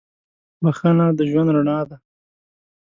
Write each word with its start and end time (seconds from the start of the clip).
•بخښنه 0.63 1.05
د 1.17 1.19
ژوند 1.29 1.49
رڼا 1.55 1.79
ده. 1.89 1.97